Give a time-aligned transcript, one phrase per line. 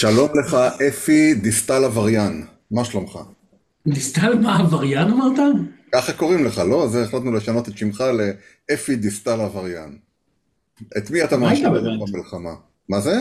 [0.00, 0.54] שלום לך,
[0.88, 3.18] אפי דיסטל עבריין, מה שלומך?
[3.86, 5.38] דיסטל מה, עבריין אמרת?
[5.94, 6.84] ככה קוראים לך, לא?
[6.84, 8.04] אז החלטנו לשנות את שמך
[8.70, 9.98] לאפי דיסטל עבריין.
[10.98, 12.00] את מי אתה מאשים באמת?
[12.08, 12.50] במלחמה?
[12.88, 13.14] מה זה?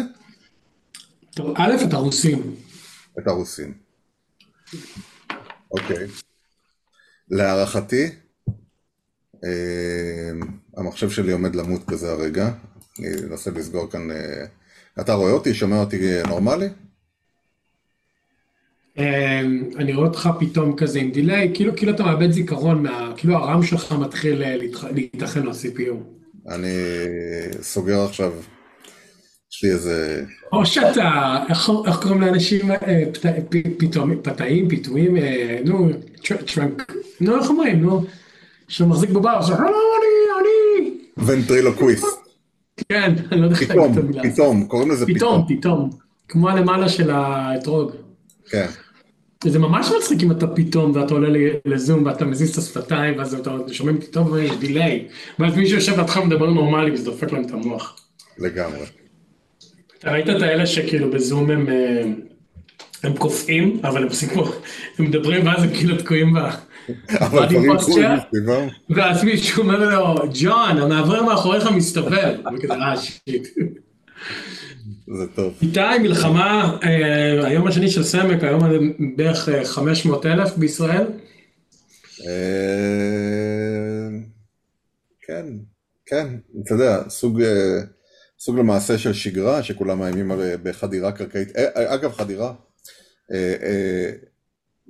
[1.36, 2.56] טוב, א', אתה רוסים.
[3.20, 3.74] את הרוסים.
[5.72, 6.08] אוקיי.
[7.30, 8.10] להערכתי,
[9.46, 10.32] אה,
[10.78, 12.52] המחשב שלי עומד למות בזה הרגע.
[13.00, 14.08] אני אנסה לסגור כאן...
[15.02, 15.54] אתה רואה אותי?
[15.54, 15.98] שומע אותי
[16.28, 16.68] נורמלי?
[19.00, 19.40] אה,
[19.78, 23.64] אני רואה אותך פתאום כזה עם דיליי, כאילו כאילו אתה מאבד זיכרון, מה- כאילו הרם
[23.64, 24.56] שלך מתחיל אה,
[24.92, 25.94] להיטחן ל-CPU.
[26.54, 26.68] אני
[27.62, 28.32] סוגר עכשיו,
[29.52, 30.24] יש לי איזה...
[30.54, 32.78] או שאתה, איך איך קוראים לאנשים, אה,
[33.14, 35.90] פת- פ- פתאום, פתאים, פיתויים, אה, נו,
[36.24, 38.04] טר- טרנק, נו, איך אומרים, נו,
[38.68, 40.92] שהוא מחזיק בבר, זה, "לא, אני, אני,
[41.28, 42.06] ונטרילוקוויסט.
[42.90, 44.22] כן, אני לא יודע איך להגיד את פתאום, המילה.
[44.22, 44.34] הזאת.
[44.34, 45.60] פתאום, קוראים לזה פתאום, פתאום.
[45.60, 45.90] פתאום,
[46.28, 47.92] כמו הלמעלה של האתרוג.
[48.50, 48.66] כן.
[49.44, 53.52] זה ממש מצחיק אם אתה פתאום ואתה עולה לזום ואתה מזיז את השפתיים ואז אתה
[53.72, 55.08] שומעים פתאום יש דיליי
[55.40, 58.00] ואז מישהו יושב לידך מדבר נורמלי וזה דופק להם את המוח.
[58.38, 58.86] לגמרי.
[60.00, 62.04] אתה ראית את האלה שכאילו בזום הם אה,
[63.04, 64.52] הם קופאים אבל הם פה
[65.00, 66.38] הם מדברים ואז הם כאילו תקועים ב...
[67.20, 68.68] אבל דברים קורים מסביבם.
[68.90, 72.36] ואז מישהו אומר לו ג'ון המעבר מאחוריך מסתובב.
[72.58, 73.48] וכזה, "אה, שיט."
[75.18, 75.54] זה טוב.
[75.62, 78.78] איתי מלחמה אה, היום השני של סמק היום זה
[79.16, 81.06] בערך אה, 500 אלף בישראל.
[82.28, 84.10] אה,
[85.28, 85.46] כן,
[86.06, 86.28] כן,
[86.64, 87.80] אתה יודע, סוג, אה,
[88.40, 90.32] סוג למעשה של שגרה, שכולם מאיימים
[90.64, 91.56] בחדירה קרקעית.
[91.56, 92.54] אה, אה, אגב, חדירה,
[93.34, 94.12] אה, אה,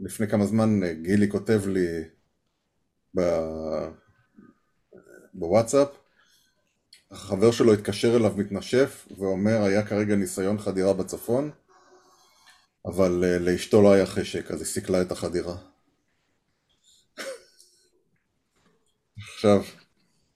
[0.02, 1.88] לפני כמה זמן אה, גילי כותב לי
[3.17, 3.89] ב-
[5.33, 5.88] בוואטסאפ,
[7.11, 11.52] החבר שלו התקשר אליו מתנשף ואומר, היה כרגע ניסיון חדירה בצפון,
[12.86, 15.55] אבל אה, לאשתו לא היה חשק, אז היא סיכלה את החדירה.
[19.33, 19.64] עכשיו,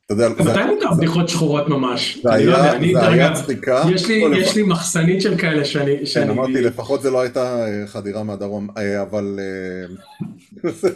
[0.05, 2.17] אתה יודע, מתי מותר בדיחות שחורות ממש?
[2.23, 3.83] זה לא היה- זה היה צחיקה.
[3.93, 6.05] יש לי- מחסנית של כאלה שאני...
[6.13, 9.39] כן, אמרתי, לפחות זה לא הייתה אה, חדירה מהדרום, אה, אבל...
[9.39, 10.69] אה,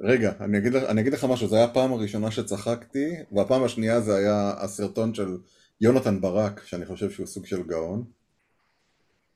[0.00, 4.16] רגע, אני אגיד, אני אגיד לך משהו, זו הייתה הפעם הראשונה שצחקתי, והפעם השנייה זה
[4.16, 5.36] היה הסרטון של
[5.80, 8.04] יונתן ברק, שאני חושב שהוא סוג של גאון.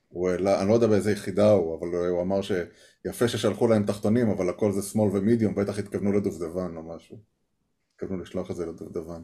[0.09, 4.29] הוא העלה, אני לא יודע באיזה יחידה הוא, אבל הוא אמר שיפה ששלחו להם תחתונים,
[4.29, 7.17] אבל הכל זה שמאל ומידיום, בטח התכוונו לדובדבן או משהו.
[8.03, 9.21] התכוונו לשלוח את זה לדובדבן.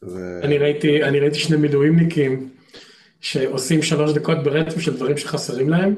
[0.00, 0.40] זה...
[0.42, 2.48] אני ראיתי אני ראיתי שני מילואימניקים
[3.20, 5.94] שעושים שלוש דקות ברצף של דברים שחסרים להם.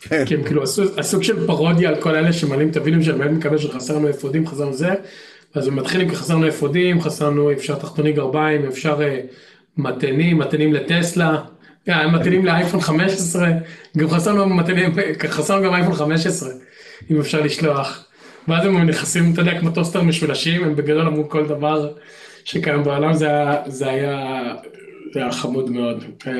[0.00, 3.18] כן, כי הם כאילו עשו הסוג של פרודיה על כל אלה שמעלים את הווידאו שלהם,
[3.18, 4.94] באמת מקבל שחסרנו אפודים, חסרנו זה,
[5.54, 9.20] אז הם מתחילים כחסרנו אפודים, חסרנו אפשר תחתוני גרביים, אפשר אה,
[9.76, 11.42] מתנים, מתנים לטסלה,
[11.88, 13.50] אה, מתנים לאייפון 15,
[13.96, 14.94] גם חסרנו מתנים,
[15.28, 16.50] חסרנו גם אייפון 15,
[17.10, 18.05] אם אפשר לשלוח.
[18.48, 21.92] ואז הם נכנסים, אתה יודע, כמו טוסטר משולשים, הם בגדול אמרו כל דבר
[22.44, 24.42] שקיים בעולם, זה היה, זה היה,
[25.14, 26.04] זה היה חמוד מאוד.
[26.26, 26.32] אה,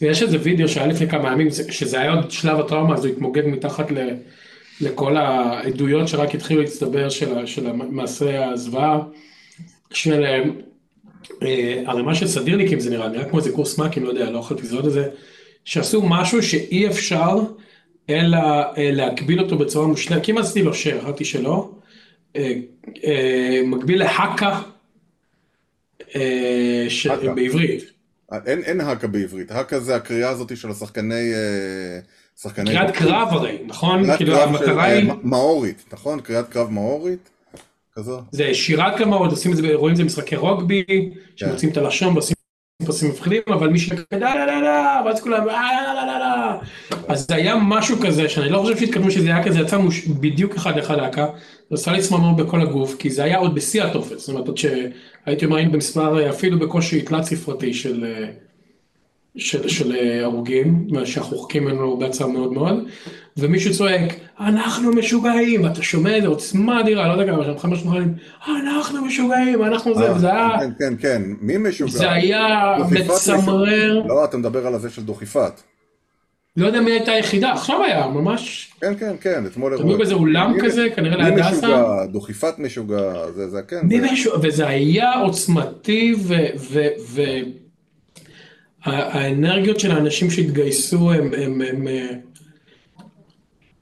[0.00, 3.12] יש איזה וידאו שהיה לפני כמה ימים, זה- שזה היה עוד שלב הטראומה, אז הוא
[3.14, 3.98] התמוגג מתחת ל,
[4.80, 8.98] לכל העדויות שרק התחילו להצטבר של, של מעשה הזוועה,
[9.92, 10.42] של אה,
[11.42, 14.62] אה, ערימה של סדירניקים זה נראה, נראה כמו איזה קורס מ"כים, לא יודע, לא יכולתי
[14.62, 15.08] לזהות את זה,
[15.64, 17.38] שעשו משהו שאי אפשר
[18.10, 21.70] אלא אה, להקביל אותו בצורה מושלמת, כמעט עשיתי לו share, אמרתי שלא,
[22.36, 22.52] אה,
[23.04, 24.60] אה, מקביל להאקה.
[27.34, 27.84] בעברית.
[28.46, 31.32] אין, אין האקה בעברית, האקה זה הקריאה הזאת של השחקני...
[32.42, 32.70] שחקני...
[32.70, 34.04] קריאת קרב הרי, נכון?
[34.04, 36.20] קריאת כאילו קרב המטרה היא, מאורית, נכון?
[36.20, 37.30] קריאת קרב מאורית?
[37.94, 38.20] כזו?
[38.30, 42.33] זה שירת כמאות, עושים את זה, רואים את זה במשחקי רוגבי, שמוצאים את הלשון ועושים
[42.86, 46.58] פסים מפחידים, אבל מי שכזה לה לה לה לה, ואז כולם אה לה לה לה,
[47.08, 49.78] אז זה היה משהו כזה, שאני לא חושב שהתקדמו שזה היה כזה, יצא
[50.20, 51.26] בדיוק אחד לאחד להקה,
[51.70, 54.58] זה עשה לי צמרמורת בכל הגוף, כי זה היה עוד בשיא התופת, זאת אומרת, עוד
[54.58, 58.04] שהייתי אומר, היינו במספר אה, אפילו בקושי תלת ספרתי של...
[59.36, 62.84] של, של אה, הרוגים, שאנחנו רחוקים ממנו בעצם מאוד מאוד,
[63.36, 68.14] ומישהו צועק, אנחנו משוגעים, ואתה שומע איזה עוצמה אדירה, לא יודע כמה, שם חמש מחלים,
[68.46, 71.90] אנחנו משוגעים, אנחנו זה, אה, וזה היה, כן, כן, כן, מי משוגע?
[71.90, 74.02] זה היה מצמרר.
[74.06, 75.60] לא, אתה מדבר על הזה של דוכיפת.
[76.56, 80.52] לא יודע מי הייתה היחידה, עכשיו היה, ממש, כן, כן, כן, אתמול תמיד באיזה אולם
[80.52, 85.12] מי- כזה, כנראה מי להדסה, משוגע, דוכיפת משוגע, זה, זה, כן, מי זה, וזה היה
[85.20, 86.14] עוצמתי,
[88.86, 92.06] והאנרגיות של האנשים שהתגייסו הם, הם, הם, אה,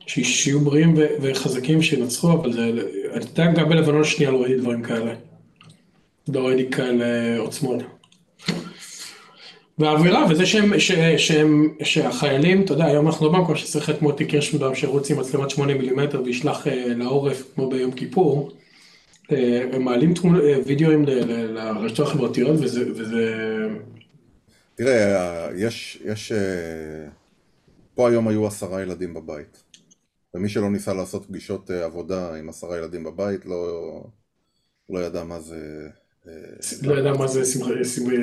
[0.06, 2.70] ש- שיהיו בריאים וחזקים שינצחו, אבל זה,
[3.16, 5.14] אתה גם בלבנון השנייה לא ראיתי דברים כאלה.
[6.28, 7.82] לא ראיתי כאלה עוצמות.
[9.78, 14.24] והאווירה, וזה שהם, ש, שהם, שהחיילים, אתה יודע, היום אנחנו לא במקום שצריך את מוטי
[14.24, 18.50] קירשנבאום שירוץ עם מצלמת 8 מילימטר וישלח אה, לעורף כמו ביום כיפור.
[19.32, 21.04] אה, הם מעלים אה, וידאוים
[21.54, 23.36] לרשתות החברתיות וזה, וזה...
[24.84, 26.32] תראה, יש, יש...
[27.94, 29.62] פה היום היו עשרה ילדים בבית.
[30.34, 34.04] ומי שלא ניסה לעשות פגישות עבודה עם עשרה ילדים בבית לא,
[34.90, 35.88] לא ידע מה זה
[36.82, 37.44] לא יודע מה זה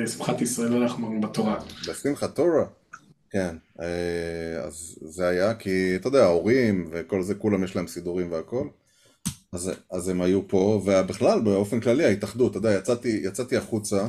[0.06, 1.60] שמחת ישראל, אנחנו בתורה.
[1.88, 2.64] בשמחת תורה,
[3.30, 3.56] כן.
[3.80, 8.68] אה, אז זה היה כי, אתה יודע, ההורים וכל זה, כולם יש להם סידורים והכל.
[9.52, 14.06] אז, אז הם היו פה, ובכלל, באופן כללי, ההתאחדות, אתה יודע, יצאתי, יצאתי החוצה,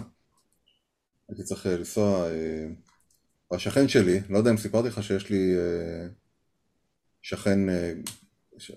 [1.31, 2.68] הייתי צריך אה, לנסוע, אה,
[3.51, 5.56] השכן שלי, לא יודע אם סיפרתי לך שיש לי
[7.22, 7.60] שכן,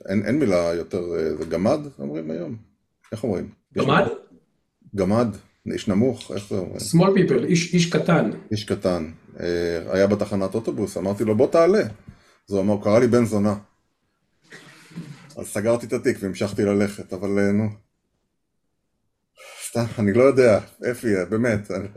[0.09, 1.03] אין, אין מילה יותר,
[1.39, 2.57] זה גמד, אומרים היום?
[3.13, 3.51] איך אומרים?
[3.75, 4.05] גמד?
[4.95, 5.29] גמד,
[5.73, 6.77] איש נמוך, איך זה אומר?
[6.77, 8.31] small people, איש, איש קטן.
[8.51, 9.11] איש קטן.
[9.41, 11.83] אה, היה בתחנת אוטובוס, אמרתי לו בוא תעלה.
[12.49, 13.55] אז הוא אמר, קרא לי בן זונה.
[15.37, 17.69] אז סגרתי את התיק והמשכתי ללכת, אבל אה, נו.
[19.69, 20.61] סתם, אני לא יודע,
[20.91, 21.89] אפי, באמת, אני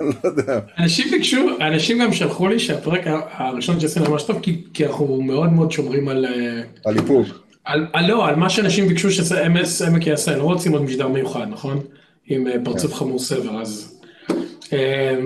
[0.00, 0.60] לא יודע.
[0.78, 3.00] אנשים ביקשו, אנשים גם שלחו לי שהפרק
[3.30, 6.24] הראשון שעשינו ממש טוב, כי, כי אנחנו מאוד מאוד שומרים על...
[6.24, 7.26] אה, על איפוק.
[7.64, 11.08] על, על, לא, על מה שאנשים ביקשו שזה אמס עמק יעשה, לא רוצים עוד משדר
[11.08, 11.80] מיוחד, נכון?
[12.26, 14.00] עם אה, פרצוף חמור סבר, אז...
[14.72, 15.16] אה,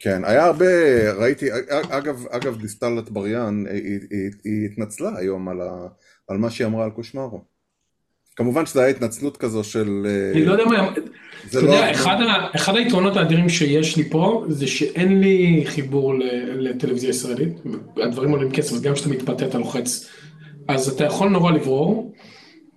[0.00, 0.66] כן, היה הרבה,
[1.12, 1.46] ראיתי,
[1.90, 5.86] אגב, אגב דיסטל אטבריאן, היא, היא, היא התנצלה היום על, ה,
[6.28, 7.53] על מה שהיא אמרה על קושמרו.
[8.36, 10.06] כמובן שזו הייתה התנצלות כזו של...
[10.06, 10.92] אה, אני לא יודע מה...
[11.48, 11.62] אתה לא...
[11.62, 16.14] יודע, אחד, ה, אחד היתרונות האדירים שיש לי פה, זה שאין לי חיבור
[16.56, 17.48] לטלוויזיה ישראלית.
[18.02, 20.08] הדברים עולים כסף, גם כשאתה מתפתה אתה לוחץ.
[20.68, 22.12] אז אתה יכול נורא לברור,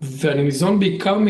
[0.01, 1.27] ואני ניזון בעיקר מ...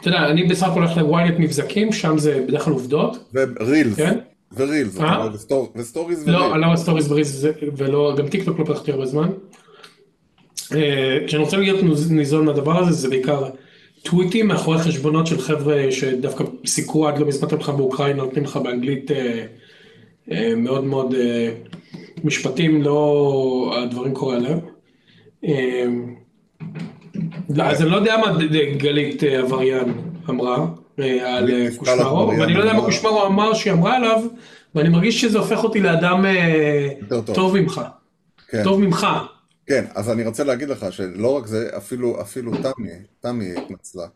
[0.00, 3.32] אתה יודע, אני בסך הכל הולך לוויינט מבזקים, שם זה בדרך כלל עובדות.
[3.34, 3.96] ורילס.
[3.96, 4.18] כן?
[4.56, 4.98] ורילס,
[5.74, 6.26] וסטוריז ורילס.
[6.26, 7.44] לא, לא סטוריז ורילס,
[7.76, 9.28] ולא, גם טיק טוק לא פתחתי הרבה זמן.
[10.76, 11.80] אה, כשאני רוצה להיות
[12.10, 13.44] ניזון מהדבר הזה, זה בעיקר
[14.02, 19.10] טוויטים מאחורי חשבונות של חבר'ה שדווקא סיקרו עד לא מזמן לך באוקראינה, נותנים לך באנגלית
[19.10, 19.44] אה,
[20.30, 21.14] אה, מאוד מאוד
[22.24, 24.58] משפטים, לא הדברים קורה עליהם.
[27.50, 28.38] לא, אז אני לא יודע מה
[28.76, 29.92] גלית עבריין
[30.30, 30.66] אמרה
[31.24, 34.22] על קושמרו, ואני לא יודע מה קושמרו אמר שהיא אמרה עליו,
[34.74, 36.24] ואני מרגיש שזה הופך אותי לאדם
[37.34, 37.80] טוב ממך.
[38.48, 38.64] כן.
[38.64, 39.06] טוב ממך.
[39.70, 42.90] כן, אז אני רוצה להגיד לך שלא רק זה, אפילו, אפילו תמי,
[43.20, 44.06] תמי התנצלה.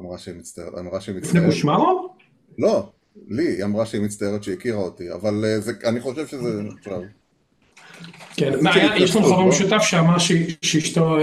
[0.00, 1.34] אמרה שהיא מצטערת, אמרה שהיא מצטערת.
[1.34, 2.14] לפני קושמרו?
[2.58, 2.88] לא,
[3.28, 7.00] לי, היא אמרה שהיא מצטערת שהיא הכירה אותי, אבל זה, אני חושב שזה עכשיו.
[8.36, 8.52] כן,
[8.96, 10.18] יש לנו חבר משותף שאמר
[10.62, 11.16] שאשתו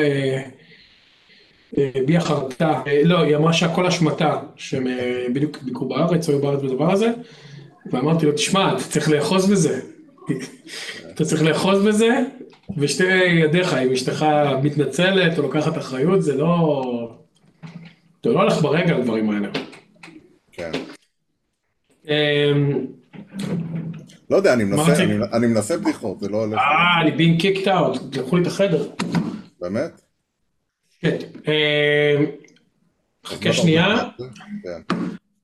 [1.77, 6.91] הביעה חרטה, לא, היא אמרה שהכל אשמתה, שהם אה, בדיוק ביקרו בארץ, היו בארץ בדבר
[6.91, 7.11] הזה,
[7.91, 9.81] ואמרתי לו, תשמע, אתה צריך לאחוז בזה,
[11.11, 12.09] אתה צריך לאחוז בזה,
[12.77, 13.03] ושתי
[13.43, 14.25] ידיך, אם אשתך
[14.63, 16.83] מתנצלת או לוקחת אחריות, זה לא...
[18.23, 19.47] זה לא הולך ברגע הדברים האלה.
[20.51, 20.71] כן.
[22.07, 22.85] אמ,
[24.29, 24.53] לא יודע,
[25.33, 26.59] אני מנסה בדיחות, זה לא הולך.
[26.59, 28.89] אה, אני being kicked out, לקחו לי את החדר.
[29.61, 30.01] באמת?
[30.99, 31.17] כן.
[31.47, 32.25] אמ,
[33.25, 33.97] חכה שנייה.
[34.63, 34.95] כן.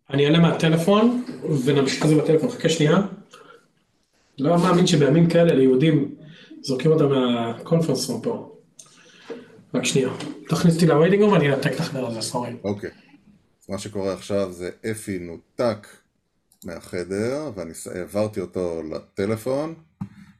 [0.09, 1.23] אני אעלה מהטלפון
[1.65, 2.49] ונמשיך את זה בטלפון.
[2.49, 2.97] חכה שנייה.
[4.39, 6.15] לא מאמין שבימים כאלה ליהודים
[6.63, 8.55] זורקים אותם מה-conference room פה.
[9.73, 10.09] רק שנייה.
[10.49, 12.53] תכניס אותי ל-waiting ואני אעתק את החדר הזה, sorry.
[12.63, 12.89] אוקיי.
[13.69, 15.87] מה שקורה עכשיו זה אפי נותק
[16.65, 19.75] מהחדר ואני העברתי אותו לטלפון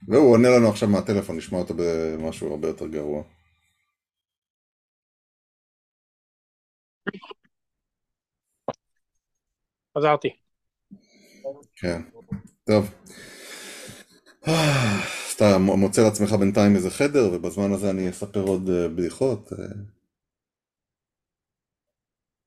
[0.07, 3.23] והוא עונה לנו עכשיו מהטלפון, נשמע אותו במשהו הרבה יותר גרוע.
[9.97, 10.29] חזרתי.
[11.75, 12.01] כן,
[12.65, 12.89] טוב.
[15.33, 19.53] אז אתה מוצא לעצמך בינתיים איזה חדר, ובזמן הזה אני אספר עוד אה, בדיחות.
[19.53, 19.57] אה.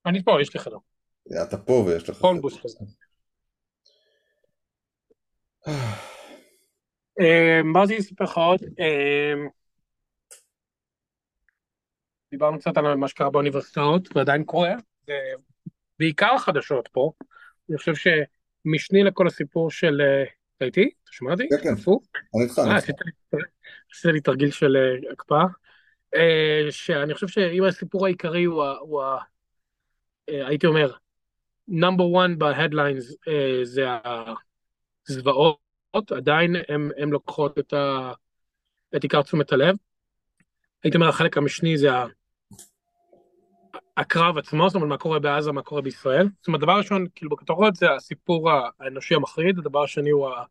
[0.07, 0.77] אני פה, יש לי חדר.
[1.43, 2.41] אתה פה ויש לך חדר.
[2.41, 2.79] בוס כזה.
[7.21, 8.61] אה, מה רציתי לספר לך עוד?
[12.31, 14.73] דיברנו קצת על מה שקרה באוניברסיטאות, ועדיין קורה.
[15.99, 17.13] בעיקר החדשות פה,
[17.71, 20.01] אני חושב שמשני לכל הסיפור של...
[20.57, 20.91] אתה איתי?
[21.05, 21.49] אתה שומע אותי?
[21.49, 21.75] כן, כן.
[22.35, 22.89] אני איתך, אה, איתך.
[23.93, 25.45] עשית לי תרגיל של אה, הקפאה.
[26.15, 28.65] אה, שאני חושב שאם הסיפור העיקרי הוא.
[30.29, 30.93] הייתי אומר,
[31.69, 33.17] נאמבר 1 בהדליינס
[33.63, 33.87] זה
[35.09, 36.57] הזוועות, עדיין
[36.97, 37.59] הן לוקחות.
[38.97, 39.77] את עיקר תשומת הלב.
[40.85, 41.89] הייתי אומר, החלק המשני זה
[43.97, 46.29] הקרב עצמו, זאת אומרת מה קורה בעזה, מה קורה בישראל.
[46.39, 48.51] זאת אומרת, דבר ראשון, כאילו בכותרות זה הסיפור
[48.81, 50.45] האנושי המחריד, הדבר השני הוא, ה,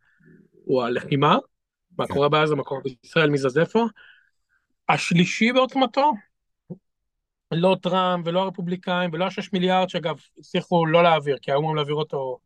[0.65, 1.37] הוא הלחימה,
[1.97, 3.85] מה קורה בעזה, מה קורה בישראל, מי זז איפה.
[4.89, 6.13] השלישי בעוצמתו,
[7.51, 11.95] לא טראמפ ולא הרפובליקאים ולא השש מיליארד, שאגב, הצליחו לא להעביר, כי היו אמורים להעביר
[11.95, 12.39] אותו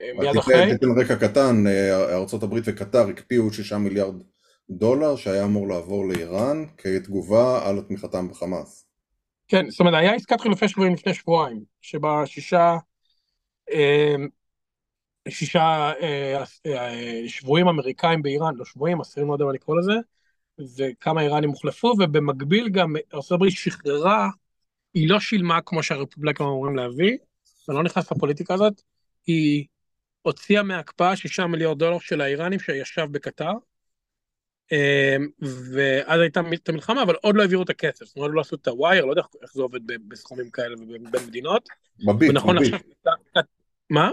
[0.00, 0.70] אה, מיד אחרי.
[0.70, 4.22] תיתן רקע קטן, אה, ארה"ב וקטר הקפיאו שישה מיליארד
[4.70, 8.91] דולר שהיה אמור לעבור לאיראן כתגובה על תמיכתם בחמאס.
[9.52, 12.76] כן, זאת אומרת, היה עסקת חילופי שבויים לפני שבועיים, שבה שישה,
[13.72, 14.14] אה,
[15.28, 15.92] שישה
[17.26, 19.92] שבויים אמריקאים באיראן, לא שבויים, אסירים, לא יודע מה לקרוא לזה,
[20.78, 24.28] וכמה איראנים הוחלפו, ובמקביל גם ארה"ב שחררה,
[24.94, 27.16] היא לא שילמה כמו שהרפובליקאים אמורים להביא,
[27.68, 28.82] אני לא נכנס לפוליטיקה הזאת,
[29.26, 29.66] היא
[30.22, 33.71] הוציאה מההקפאה שישה מיליארד דולר של האיראנים שישב בקטר, אמ,
[35.72, 38.68] ואז הייתה את המלחמה, אבל עוד לא העבירו את הכסף, זאת אומרת, לא עשו את
[38.68, 41.68] הווייר, לא יודע איך זה עובד בסכומים כאלה ובין מדינות.
[42.06, 42.74] בביט, בביט.
[43.90, 44.10] מה?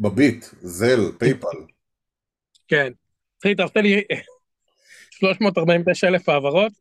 [0.00, 1.56] בביט, Zelle, PayPal.
[2.68, 2.92] כן.
[3.40, 4.04] אחי, תעשה לי
[5.10, 6.72] 349 אלף העברות,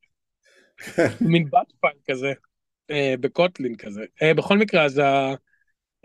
[1.21, 2.33] מין בת פייל כזה,
[2.91, 4.05] אה, בקוטלין כזה.
[4.21, 4.85] אה, בכל מקרה.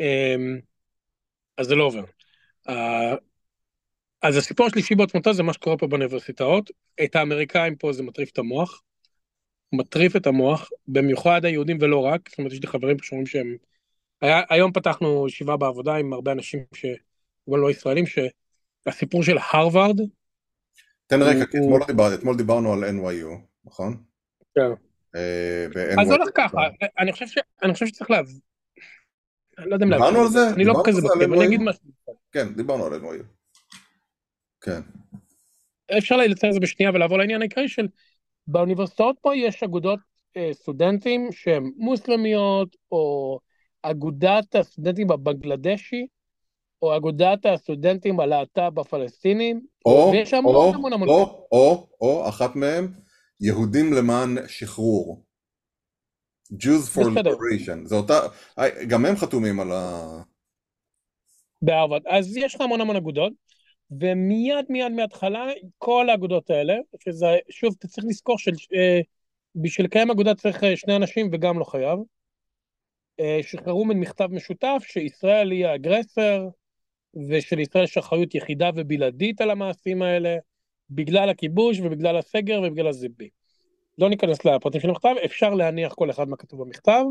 [0.01, 0.61] אמ,
[1.57, 2.05] אז זה לא עובר.
[4.27, 6.71] אז הסיפור השלישי בעוצמתו זה מה שקורה פה באוניברסיטאות.
[7.05, 8.83] את האמריקאים פה זה מטריף את המוח.
[9.73, 12.29] מטריף את המוח, במיוחד היהודים ולא רק.
[12.29, 13.57] זאת אומרת, יש לי חברים שאומרים שהם...
[14.21, 20.01] היה, היום פתחנו ישיבה בעבודה עם הרבה אנשים שכמובן לא ישראלים, שהסיפור של הרווארד...
[21.07, 23.97] תן רקע, כי אתמול, דיבר, אתמול דיברנו על NYU, נכון?
[24.55, 24.71] כן.
[25.17, 26.59] Uh, אז הולך ככה,
[26.99, 28.39] אני חושב, ש, אני חושב שצריך להבין.
[29.59, 30.07] אני לא יודע אם להבין.
[30.07, 30.51] דיברנו על זה?
[30.55, 31.83] אני לא כזה בקטע, אני אגיד משהו.
[32.33, 33.36] כן, דיברנו על NYU.
[34.67, 34.81] כן.
[35.99, 37.87] אפשר לציין את זה בשנייה ולעבור לעניין העיקרי של
[38.47, 39.99] באוניברסיטאות פה יש אגודות
[40.37, 43.39] אה, סטודנטים שהן מוסלמיות, או
[43.83, 46.07] אגודת הסטודנטים הבנגלדשי,
[46.83, 51.09] או אגודת הסטודנטים הלהט"ב הפלסטינים, או, ויש המון או, המון המון.
[51.09, 52.93] או, או, או, אחת מהם,
[53.41, 55.25] יהודים למען שחרור.
[56.53, 57.85] Jews for liberation.
[57.85, 58.21] זה אותה,
[58.89, 60.03] גם הם חתומים על ה...
[61.63, 62.03] בהרווארד.
[62.07, 63.33] אז יש לך המון המון אגודות.
[63.91, 65.47] ומיד מיד מההתחלה
[65.79, 66.75] כל האגודות האלה,
[67.05, 71.65] שזה שוב אתה צריך לזכור שבשביל אה, לקיים אגודה צריך אה, שני אנשים וגם לא
[71.65, 71.99] חייב,
[73.21, 76.49] אה, שחררו מן מכתב משותף שישראל היא האגרסר
[77.29, 80.37] ושלישראל יש אחריות יחידה ובלעדית על המעשים האלה
[80.91, 83.29] בגלל הכיבוש ובגלל הסגר ובגלל הזיבי.
[83.99, 87.03] לא ניכנס לפרטים של המכתב, אפשר להניח כל אחד מה כתוב במכתב.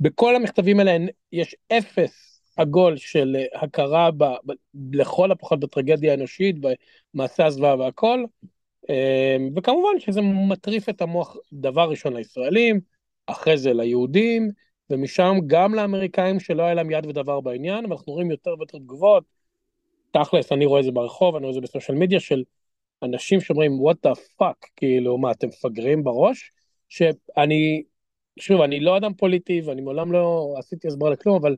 [0.00, 0.96] בכל המכתבים האלה
[1.32, 2.27] יש אפס
[2.58, 4.52] עגול של אה, הכרה ב, ב,
[4.92, 6.56] לכל הפחות בטרגדיה האנושית,
[7.14, 8.24] במעשה הזוועה והכל,
[8.88, 12.80] אמ, וכמובן שזה מטריף את המוח דבר ראשון לישראלים,
[13.26, 14.50] אחרי זה ליהודים,
[14.90, 19.24] ומשם גם לאמריקאים שלא היה להם יד ודבר בעניין, ואנחנו רואים יותר ויותר תגובות,
[20.10, 22.42] תכלס, אני רואה את זה ברחוב, אני רואה את זה בסושיאל מדיה של
[23.02, 26.52] אנשים שאומרים, what the fuck, כאילו, מה, אתם מפגרים בראש?
[26.88, 27.82] שאני,
[28.38, 31.56] שוב, אני לא אדם פוליטי, ואני מעולם לא עשיתי הסברה לכלום, אבל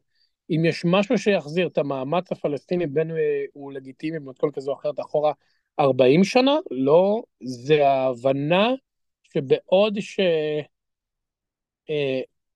[0.51, 3.11] אם יש משהו שיחזיר את המאמץ הפלסטיני, בין
[3.53, 5.33] הוא לגיטימי במתכון כזו או אחרת אחורה
[5.81, 8.71] 40 שנה, לא, זה ההבנה
[9.23, 9.99] שבעוד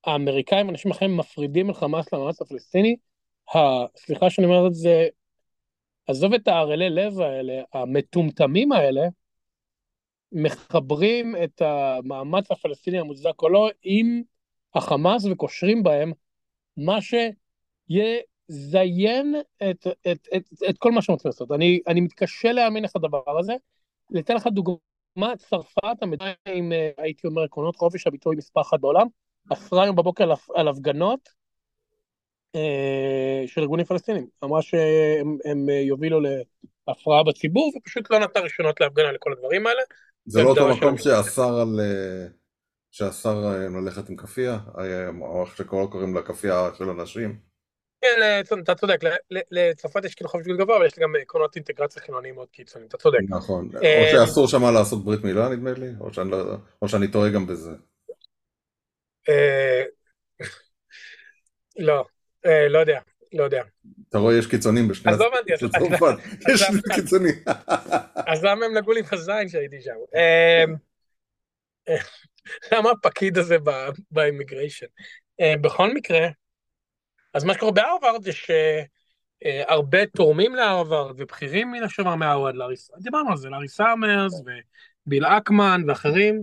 [0.04, 2.96] שהאמריקאים, אנשים אחרים מפרידים את חמאס למאמץ הפלסטיני,
[3.96, 5.08] סליחה שאני אומר את זה,
[6.06, 9.02] עזוב את הערלי לב האלה, המטומטמים האלה,
[10.32, 14.22] מחברים את המאמץ הפלסטיני המוצדק או לא עם
[14.74, 16.12] החמאס וקושרים בהם
[16.76, 17.14] מה ש...
[17.88, 19.34] יזיין
[19.70, 21.52] את, את, את, את כל מה שהם רוצים לעשות.
[21.52, 23.54] אני, אני מתקשה להאמין איך הדבר הזה.
[24.10, 29.06] לתן לך דוגמה, צרפת, המדינה עם, אה, הייתי אומר, עקרונות חופש הביטוי מספר אחת בעולם,
[29.52, 31.28] אסרה היום בבוקר על, על הפגנות
[32.54, 34.26] אה, של ארגונים פלסטינים.
[34.44, 36.20] אמרה שהם יובילו
[36.88, 39.82] להפרעה בציבור, ופשוט לא נתנה רישיונות להפגנה לכל הדברים האלה.
[40.26, 41.80] זה לא אותו מקום שאסר על...
[41.80, 42.26] אה,
[42.90, 43.40] שאסר
[43.84, 44.58] ללכת עם כאפיה,
[45.20, 47.53] או איך שקוראים לה כאפיה של אנשים.
[48.04, 49.00] כן, אתה צודק,
[49.50, 52.96] לצרפת יש כאילו חופש גיל גבוה, אבל יש גם עקרונות אינטגרציה חילוניים מאוד קיצוניים, אתה
[52.96, 53.18] צודק.
[53.28, 55.92] נכון, אה, או שאסור שמה לעשות ברית מילה נדמה לי,
[56.30, 57.70] לא- או שאני טועה גם בזה.
[59.28, 59.82] אה,
[61.76, 62.04] לא,
[62.46, 63.00] אה, לא יודע,
[63.32, 63.62] לא יודע.
[64.08, 65.12] אתה רואה, יש קיצונים בשני...
[65.18, 65.52] לא אז...
[66.54, 66.62] יש
[66.94, 67.34] קיצונים.
[68.26, 69.94] אז למה הם נגעו לי בזין שהייתי שם?
[72.72, 73.56] למה הפקיד הזה
[74.10, 74.86] באימיגריישן?
[75.60, 76.28] בכל מקרה,
[77.34, 78.30] אז מה שקורה בהרווארד זה
[79.42, 82.54] שהרבה תורמים להרווארד ובכירים יוצאי הרווארד,
[82.98, 84.42] דיברנו על זה, לארי סאמרס
[85.06, 86.42] וביל אקמן ואחרים,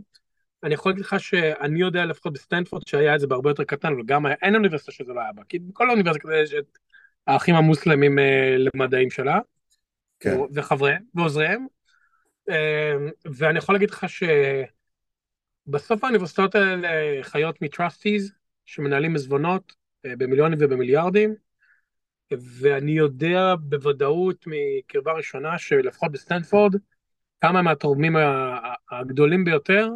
[0.63, 4.03] אני יכול להגיד לך שאני יודע לפחות בסטנפורד שהיה את זה בהרבה יותר קטן, אבל
[4.05, 6.77] גם אין אוניברסיטה שזה לא היה בה, כי בכל האוניברסיטה יש את
[7.27, 9.39] האחים המוסלמים אה, למדעים שלה,
[10.19, 10.37] כן.
[10.53, 11.67] וחבריהם ועוזריהם,
[12.49, 12.93] אה,
[13.25, 14.05] ואני יכול להגיד לך
[15.67, 16.89] שבסוף האוניברסיטאות האלה
[17.23, 18.31] חיות מ-trustees,
[18.65, 21.35] שמנהלים עזבונות במיליונים ובמיליארדים,
[22.61, 26.75] ואני יודע בוודאות מקרבה ראשונה שלפחות בסטנפורד,
[27.41, 28.15] כמה מהתורמים
[28.91, 29.89] הגדולים ביותר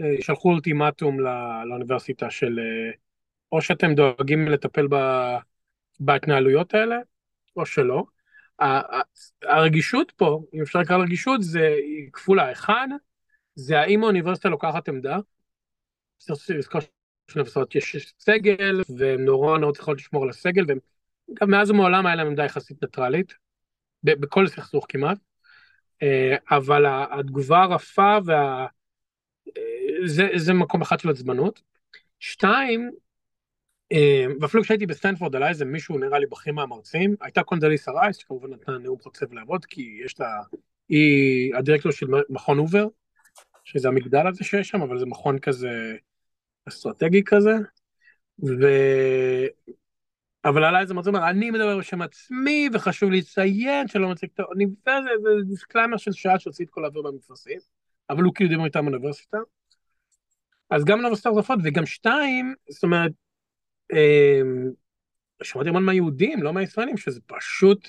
[0.00, 1.20] אה, שלחו אולטימטום
[1.68, 2.58] לאוניברסיטה של
[3.52, 4.86] או שאתם דואגים לטפל
[6.00, 6.96] בהתנהלויות האלה,
[7.56, 8.04] או שלא.
[9.42, 11.76] הרגישות פה, אם אפשר לקרוא רגישות, זה
[12.12, 12.52] כפולה.
[12.52, 12.88] אחד,
[13.54, 15.18] זה האם האוניברסיטה לוקחת עמדה.
[16.18, 16.80] צריך לזכור
[17.32, 22.26] שלאוניברסיטאות יש סגל, והן נורא נורא צריכות לשמור על הסגל, וגם מאז ומעולם היה להם
[22.26, 23.34] עמדה יחסית ניטרלית,
[24.04, 25.18] בכל סכסוך כמעט.
[26.02, 28.66] אה, אבל התגובה הרפה וה...
[29.56, 31.62] אה, זה, זה מקום אחד של עצבנות.
[32.20, 32.90] שתיים,
[33.92, 38.52] אה, ואפילו כשהייתי בסטנפורד עלה איזה מישהו נראה לי בכיר מהמרצים, הייתה קונדליסה רייס שכמובן
[38.52, 40.26] נתנה נאום חוצב להבות כי יש לה,
[40.88, 42.86] היא הדירקטור של מכון הובר,
[43.64, 45.96] שזה המגדל הזה שיש שם, אבל זה מכון כזה
[46.68, 47.52] אסטרטגי כזה,
[48.44, 48.66] ו...
[50.44, 55.44] אבל איזה מרצה, אומר, אני מדבר בשם עצמי וחשוב לציין שלא מציג את האוניברסיטה, זה
[55.48, 57.58] disclaimer של שעה שהוציא את כל האוויר במפרשים,
[58.10, 59.38] אבל הוא כאילו דיבר איתם אוניברסיטה.
[60.70, 63.12] אז גם אוניברסיטה רפות וגם שתיים, זאת אומרת,
[63.92, 64.70] אמ,
[65.42, 67.88] שמעתי המון מהיהודים, לא מהישראלים, שזה פשוט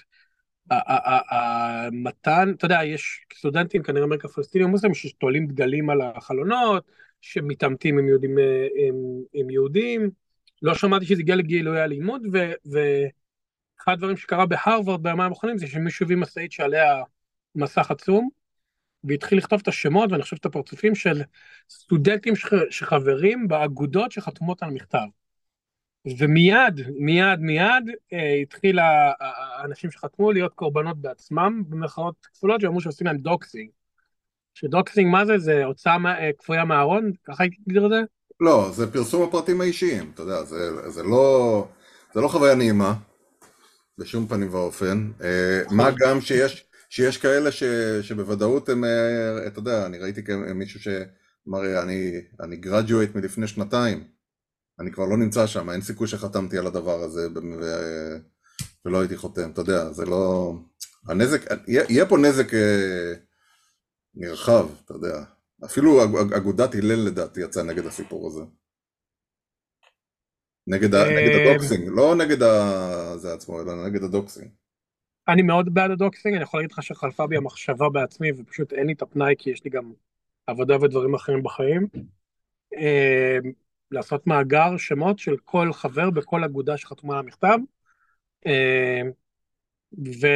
[0.70, 6.86] המתן, אתה יודע, יש סטודנטים, כנראה אמריקה פלסטינים מוסלמים, שתולים דגלים על החלונות,
[7.24, 8.96] שמתעמתים עם יהודים, אה, עם,
[9.34, 10.10] עם יהודים.
[10.62, 12.22] לא שמעתי שזה הגיע לגילוי הלימוד,
[12.65, 17.03] ואחד הדברים שקרה בהרווארד בימים האחרונים זה שמישהו הביא משאית שעליה
[17.56, 18.30] מסך עצום,
[19.03, 21.22] והתחיל לכתוב את השמות ואני חושב את הפרצופים של
[21.70, 22.34] סטודנטים
[22.70, 25.06] שחברים באגודות שחתומות על מכתב.
[26.18, 28.80] ומיד, מיד, מיד אה, התחיל
[29.60, 33.70] האנשים שחתמו להיות קורבנות בעצמם, במרכאות כפולות, שאמרו שעושים להם doxxing.
[34.53, 35.39] ש doxxing מה זה?
[35.39, 37.11] זה הוצאה אה, כפויה מהארון?
[37.27, 38.01] ככה הייתי מגדיר את זה?
[38.39, 41.68] לא, זה פרסום הפרטים האישיים, אתה יודע, זה, זה, לא,
[42.13, 42.94] זה לא חוויה נעימה,
[43.98, 45.11] בשום פנים ואופן.
[45.24, 46.00] אה, מה נכון.
[46.00, 47.63] גם שיש, שיש כאלה ש,
[48.01, 50.22] שבוודאות הם, אה, אתה יודע, אני ראיתי
[50.55, 54.03] מישהו שאמר, אני, אני graduate מלפני שנתיים.
[54.79, 57.72] אני כבר לא נמצא שם, אין סיכוי שחתמתי על הדבר הזה ו...
[58.85, 60.53] ולא הייתי חותם, אתה יודע, זה לא...
[61.07, 62.51] הנזק, יהיה פה נזק
[64.16, 65.24] נרחב, אתה יודע.
[65.66, 66.04] אפילו
[66.38, 68.42] אגודת הלל לדעתי יצא נגד הסיפור הזה.
[70.68, 71.04] נגד, ה...
[71.04, 72.38] נגד אה, הדוקסינג, לא נגד
[73.16, 74.48] זה עצמו, אלא נגד הדוקסינג.
[75.28, 78.94] אני מאוד בעד הדוקסינג, אני יכול להגיד לך שחלפה בי המחשבה בעצמי, ופשוט אין לי
[78.94, 79.94] את הפנאי, כי יש לי גם
[80.48, 81.88] עבודה ודברים אחרים בחיים.
[82.78, 83.38] אה,
[83.92, 87.58] לעשות מאגר שמות של כל חבר בכל אגודה שחתומה על המכתב,
[88.46, 89.02] אה,
[89.98, 90.28] ו,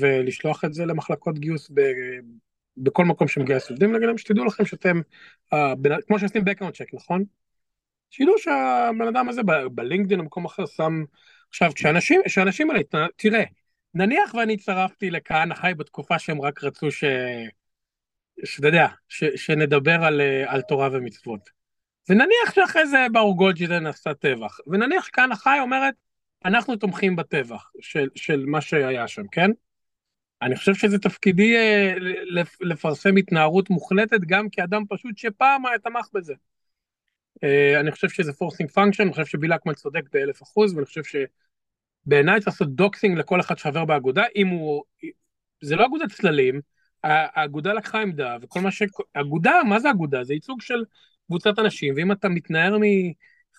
[0.00, 1.70] ולשלוח את זה למחלקות גיוס
[2.76, 5.00] בכל מקום שמגייס עובדים, להגיד להם שתדעו לכם שאתם,
[6.06, 7.24] כמו שעושים background check, נכון?
[8.10, 9.40] שידעו שהבן אדם הזה
[9.72, 11.04] בלינקדאין או במקום אחר שם,
[11.48, 12.82] עכשיו כשאנשים, כשאנשים האלה,
[13.16, 13.44] תראה,
[13.94, 17.04] נניח ואני הצטרפתי לכהנא חי בתקופה שהם רק רצו ש...
[18.44, 21.40] שאתה יודע, ש, שנדבר על, על תורה ומצוות.
[22.08, 25.94] ונניח שאחרי זה ברוך גולדשטיין עשה טבח, ונניח כהנא חי אומרת,
[26.44, 29.50] אנחנו תומכים בטבח של, של מה שהיה שם, כן?
[30.42, 31.94] אני חושב שזה תפקידי אה,
[32.60, 36.34] לפרסם התנערות מוחלטת גם כאדם פשוט שפעם היה תמך בזה.
[37.44, 41.02] אה, אני חושב שזה forcing function, אני חושב שביל אקמן צודק באלף אחוז, ואני חושב
[41.04, 44.84] שבעיניי צריך לעשות doxxing לכל אחד שחבר באגודה, אם הוא...
[45.60, 46.60] זה לא אגודת צללים,
[47.04, 48.82] האגודה לקחה עמדה, וכל מה ש...
[49.14, 50.24] אגודה, מה זה אגודה?
[50.24, 50.84] זה ייצוג של
[51.26, 52.78] קבוצת אנשים, ואם אתה מתנער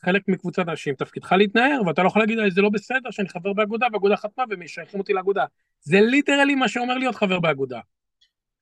[0.04, 3.88] מחלק מקבוצת אנשים, תפקידך להתנער, ואתה לא יכול להגיד, זה לא בסדר שאני חבר באגודה,
[3.94, 5.46] ואגודה חתמה ומשייכים אותי לאגודה.
[5.82, 7.80] זה ליטרלי מה שאומר להיות חבר באגודה.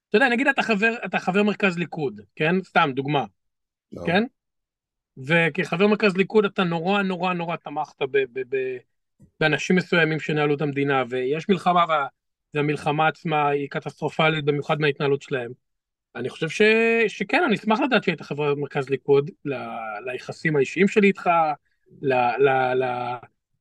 [0.10, 2.64] אתה יודע, נגיד אתה חבר, אתה חבר מרכז ליכוד, כן?
[2.64, 3.26] סתם, דוגמה,
[3.92, 4.04] לא.
[4.06, 4.24] כן?
[5.18, 8.78] וכחבר מרכז ליכוד אתה נורא נורא נורא תמכת ב- ב- ב-
[9.40, 11.86] באנשים מסוימים שנהלו את המדינה, ויש מלחמה,
[12.54, 15.52] והמלחמה עצמה היא קטסטרופלית, במיוחד מההתנהלות שלהם.
[16.16, 16.62] אני חושב ש...
[17.08, 19.54] שכן, אני אשמח לדעת שהיית חברה במרכז ליכוד, ל...
[20.06, 21.30] ליחסים האישיים שלי איתך,
[22.02, 22.14] ל...
[22.14, 22.50] ל...
[22.84, 23.14] ל...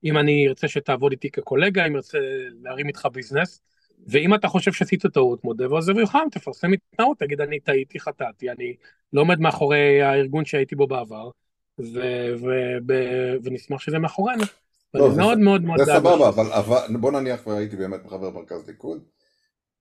[0.05, 2.19] אם אני ארצה שתעבוד איתי כקולגה, אם ארצה
[2.63, 3.61] להרים איתך ביזנס,
[4.07, 8.75] ואם אתה חושב שעשית טעות, מודה ועוזב ירוחם, תפרסם התנאות, תגיד אני טעיתי, חטאתי, אני
[9.13, 11.31] לא עומד מאחורי הארגון שהייתי בו בעבר,
[11.79, 12.01] ו...
[12.39, 12.47] ו...
[12.89, 12.95] ו...
[13.43, 14.43] ונשמח שזה מאחורינו.
[14.95, 15.79] לא, זה, מאוד מאוד מאוד...
[15.79, 19.03] זה סבבה, אבל, אבל בוא נניח והייתי באמת חבר מרכז ליכוד,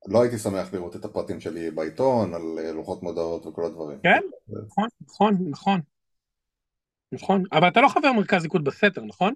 [0.08, 4.00] לא הייתי שמח לראות את הפרטים שלי בעיתון, על אה, לוחות מודעות וכל הדברים.
[4.04, 4.22] כן,
[4.68, 5.80] נכון, נכון, נכון.
[7.12, 9.34] נכון, אבל אתה לא חבר מרכז ליכוד בסתר, נכון?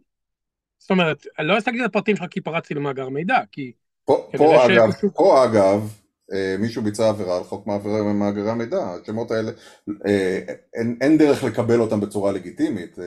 [0.78, 3.72] זאת אומרת, לא אגיד את הפרטים שלך כי פרצתי למאגר מידע, כי...
[4.06, 4.92] פה, פה, אגב.
[5.16, 5.94] פה אגב,
[6.34, 9.52] אה, מישהו ביצע עבירה על חוק מעברי מאגרי המידע, השמות האלה,
[10.08, 10.40] אה,
[10.74, 12.98] אין, אין דרך לקבל אותם בצורה לגיטימית,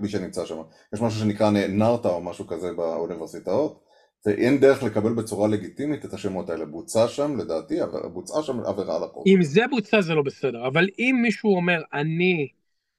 [0.00, 0.62] מי שנמצא שם.
[0.94, 3.85] יש משהו שנקרא נרתא או משהו כזה באוניברסיטאות,
[4.30, 6.64] אין דרך לקבל בצורה לגיטימית את השמות האלה.
[6.64, 7.78] בוצע שם, לדעתי,
[8.12, 9.26] בוצעה שם עבירה על החוק.
[9.26, 12.48] אם זה בוצע זה לא בסדר, אבל אם מישהו אומר, אני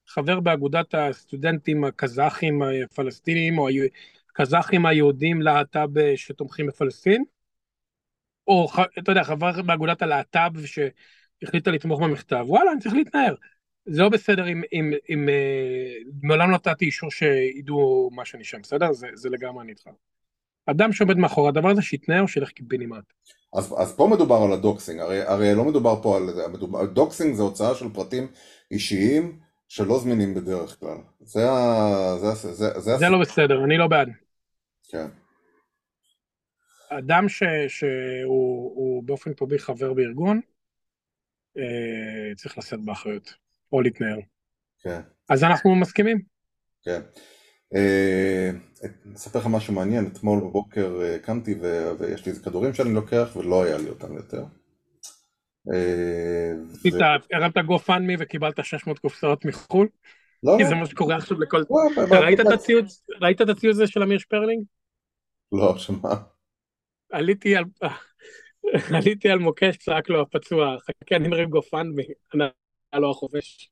[0.07, 3.67] חבר באגודת הסטודנטים הקזחים הפלסטינים, או
[4.31, 7.23] הקזחים היהודים להט"ב שתומכים בפלסטין,
[8.47, 8.67] או
[8.99, 13.35] אתה יודע, חבר באגודת הלהט"ב שהחליטה לתמוך במכתב, וואלה, אני צריך להתנער.
[13.85, 18.61] זה לא בסדר אם, אם, אם אה, מעולם לא נתתי אישור שידעו מה שאני שם,
[18.61, 18.93] בסדר?
[18.93, 19.89] זה, זה לגמרי איתך.
[20.69, 23.03] אדם שעומד מאחורי הדבר הזה, שיתנער או שילך קיבינימט.
[23.53, 26.43] אז, אז פה מדובר על ה doxxing, הרי, הרי לא מדובר פה על זה,
[26.93, 28.27] doxxing זה הוצאה של פרטים
[28.71, 30.97] אישיים שלא זמינים בדרך כלל.
[31.19, 32.17] זה ה...
[32.19, 34.09] זה, זה, זה, זה, זה לא בסדר, אני לא בעד.
[34.89, 35.07] כן.
[36.89, 40.41] אדם ש, שהוא באופן פומבי חבר בארגון,
[41.57, 43.33] אה, צריך לשאת באחריות,
[43.73, 44.19] או להתנער.
[44.81, 45.01] כן.
[45.29, 46.21] אז אנחנו מסכימים.
[46.83, 47.01] כן.
[47.75, 48.49] אה,
[49.15, 51.55] אספר לך משהו מעניין, אתמול בבוקר אה, קמתי
[51.99, 54.43] ויש לי איזה כדורים שאני לוקח ולא היה לי אותם יותר.
[55.73, 59.87] אה, הרמת גופנמי וקיבלת 600 קופסאות מחו"ל?
[60.43, 60.55] לא.
[60.57, 61.57] כי זה מה שקורה עכשיו לכל...
[61.57, 62.15] לא,
[63.21, 64.63] ראית את הציוץ הזה של אמיר שפרלינג?
[65.51, 66.15] לא, שמה?
[67.11, 67.63] עליתי על...
[68.97, 72.03] עליתי על מוקש, צעק לו הפצוע, חכה, אני מרים גופנמי,
[72.33, 73.69] היה לו החופש.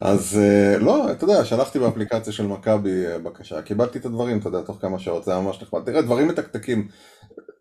[0.00, 4.48] אז אה, לא, אתה יודע, שלחתי באפליקציה של מכבי אה, בקשה, קיבלתי את הדברים, אתה
[4.48, 5.84] יודע, תוך כמה שעות, זה היה ממש נחמד.
[5.84, 6.88] תראה, דברים מתקתקים,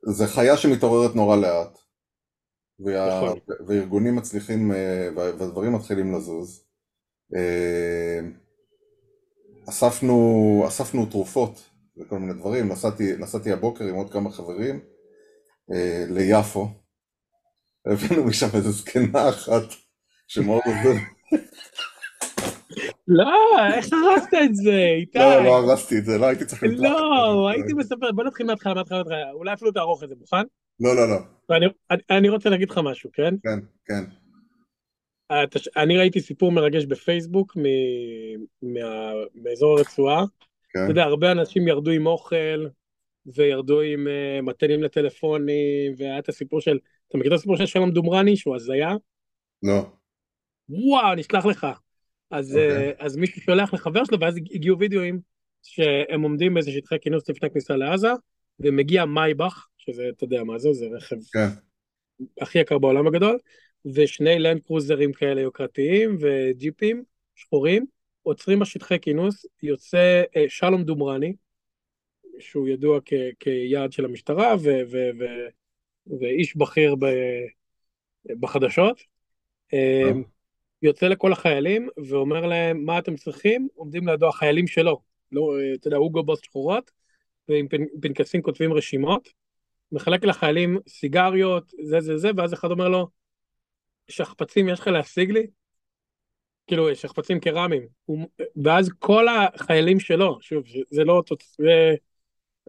[0.05, 1.77] זה חיה שמתעוררת נורא לאט.
[2.79, 3.07] וה...
[3.07, 3.39] נכון.
[3.67, 6.63] וארגונים מצליחים, אה, והדברים מתחילים לזוז.
[9.69, 14.79] אספנו, אספנו תרופות וכל מיני דברים, נסעתי, נסעתי הבוקר עם עוד כמה חברים
[16.09, 16.67] ליפו.
[17.85, 19.63] הבאנו משם איזו זקנה אחת
[20.27, 20.61] שמאוד.
[23.07, 23.31] לא,
[23.73, 25.19] איך הרסת את זה, איתי?
[25.19, 26.63] לא, לא הרסתי את זה, לא הייתי צריך...
[26.63, 30.43] לא, הייתי מספר, בוא נתחיל מההתחלה, מההתחלה, מההתחלה, אולי אפילו תערוך את זה, מוכן?
[30.79, 31.17] לא, לא, לא.
[32.09, 33.35] אני רוצה להגיד לך משהו, כן?
[33.43, 34.03] כן, כן.
[35.77, 37.57] אני ראיתי סיפור מרגש בפייסבוק
[39.43, 40.25] מאזור הרצועה.
[40.69, 40.79] כן.
[40.83, 42.65] אתה יודע, הרבה אנשים ירדו עם אוכל,
[43.25, 47.91] וירדו עם אה, מתנים לטלפונים, והיה את הסיפור של, אתה מכיר את הסיפור של שלום
[47.91, 48.95] דומרני, שהוא הזיה?
[49.63, 49.85] לא.
[50.69, 51.67] וואו, נשלח לך.
[52.33, 52.59] אז, okay.
[52.59, 52.91] אוקיי.
[52.91, 55.19] uh, אז מישהו שולח לחבר שלו, ואז הגיעו וידאוים
[55.63, 58.09] שהם עומדים באיזה שטחי כינוס לפני הכניסה לעזה,
[58.59, 61.29] ומגיע מייבך, שזה, אתה יודע מה זה, זה רכב okay.
[61.33, 61.47] כן.
[62.41, 63.37] הכי יקר בעולם הגדול,
[63.85, 67.03] ושני לנד קרוזרים כאלה יוקרתיים, וג'יפים
[67.35, 67.85] שחורים,
[68.23, 71.35] עוצרים בשטחי כינוס, יוצא uh, שלום דומרני,
[72.39, 75.25] שהוא ידוע כ, כיעד של המשטרה, ו, ו, ו,
[76.19, 77.05] ואיש בכיר ב,
[78.39, 78.99] בחדשות.
[79.73, 80.32] Okay.
[80.83, 85.97] יוצא לכל החיילים ואומר להם מה אתם צריכים, עומדים לידו החיילים שלו, לא, אתה יודע,
[85.97, 86.91] אוגו בוס שחורות,
[87.49, 87.67] ועם
[88.01, 89.29] פנקסים כותבים רשימות,
[89.91, 93.07] מחלק לחיילים סיגריות, זה זה זה, ואז אחד אומר לו,
[94.07, 95.47] שכפ"צים יש לך להשיג לי?
[96.67, 97.87] כאילו, שכפ"צים קרמיים.
[98.63, 101.95] ואז כל החיילים שלו, שוב, זה לא אותו, זה,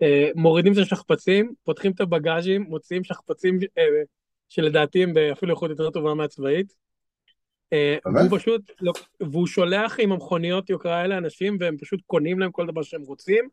[0.03, 3.85] אה, מורידים את השכפ"צים, פותחים את הבגאז'ים, מוציאים שכפ"צים אה,
[4.49, 6.75] שלדעתי הם אפילו איכות יותר טובה מהצבאית,
[7.75, 12.51] אה, והוא פשוט, לא, והוא שולח עם המכוניות יוקרה האלה אנשים והם פשוט קונים להם
[12.51, 13.49] כל דבר שהם רוצים.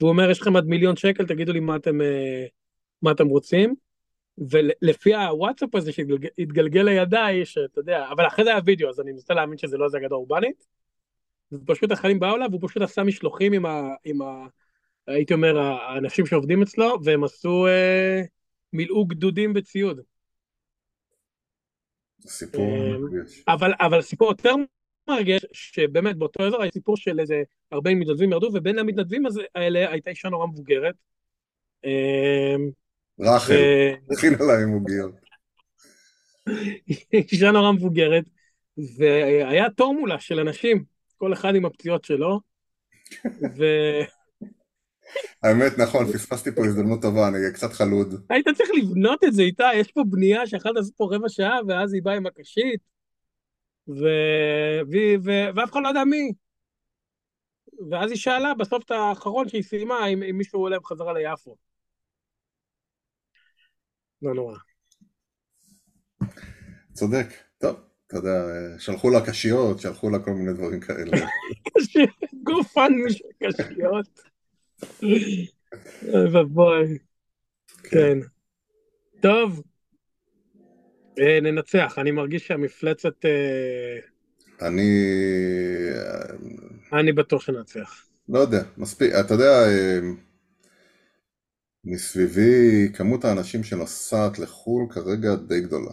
[0.00, 2.46] והוא אומר יש לכם עד מיליון שקל תגידו לי מה אתם, אה,
[3.02, 3.74] מה אתם רוצים.
[4.38, 9.34] ולפי הוואטסאפ הזה שהתגלגל לידיי שאתה יודע אבל אחרי זה היה וידאו אז אני מנסה
[9.34, 10.66] להאמין שזה לא זה אגדה אורבנית.
[11.52, 13.88] ופשוט החיילים באו אליו והוא פשוט עשה משלוחים עם ה...
[14.04, 14.46] עם ה
[15.06, 18.22] הייתי אומר האנשים שעובדים אצלו והם עשו אה,
[18.72, 20.00] מילאו גדודים בציוד.
[22.26, 23.42] סיפור אמ, מרגש.
[23.48, 24.54] אבל, אבל סיפור יותר
[25.08, 29.22] מרגש, שבאמת באותו אזור היה סיפור של איזה 40 מתנדבים ירדו, ובין המתנדבים
[29.54, 30.94] האלה הייתה אישה נורא מבוגרת.
[31.84, 32.70] אמ,
[33.20, 33.54] רחל,
[34.10, 35.14] הכינה להם עוגיות.
[37.32, 38.24] אישה נורא מבוגרת,
[38.96, 40.84] והיה תור מולה של אנשים,
[41.16, 42.40] כל אחד עם הפציעות שלו,
[43.56, 43.64] ו...
[45.42, 48.26] האמת, נכון, פספסתי פה הזדמנות טובה, אני קצת חלוד.
[48.30, 51.94] היית צריך לבנות את זה איתה, יש פה בנייה שיכולת לעשות פה רבע שעה, ואז
[51.94, 52.80] היא באה עם הקשית.
[55.54, 56.32] ואף אחד לא יודע מי.
[57.90, 61.56] ואז היא שאלה בסוף את האחרון שהיא סיימה, אם, אם מישהו עולה בחזרה ליפו.
[64.22, 64.56] לא נורא.
[66.92, 67.26] צודק.
[67.58, 68.44] טוב, אתה יודע,
[68.78, 71.16] שלחו לה קשיות, שלחו לה כל מיני דברים כאלה.
[72.46, 74.35] גופן של קשיות.
[75.02, 75.46] אוי
[76.32, 76.98] ואבוי.
[77.82, 78.18] כן.
[79.22, 79.62] טוב.
[81.18, 83.24] אה, ננצח, אני מרגיש שהמפלצת...
[83.24, 83.98] אה,
[84.68, 84.90] אני...
[86.92, 88.06] אני בטוח שננצח.
[88.28, 89.98] לא יודע, מספיק, אתה יודע, אה,
[91.84, 95.92] מסביבי כמות האנשים שנוסעת לחו"ל כרגע די גדולה.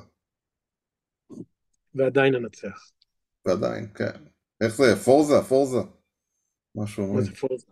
[1.96, 2.92] ועדיין ננצח.
[3.46, 4.24] ועדיין, כן.
[4.62, 4.96] איך זה?
[4.96, 5.42] פורזה?
[5.50, 5.78] פורזה?
[6.76, 7.14] משהו.
[7.14, 7.66] מה זה פורזה?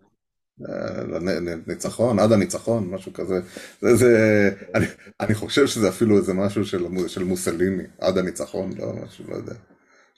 [1.68, 3.40] ניצחון, עד הניצחון, משהו כזה.
[3.82, 4.86] זה, זה, אני,
[5.20, 9.54] אני חושב שזה אפילו איזה משהו של, של מוסליני, עד הניצחון, לא משהו, לא יודע.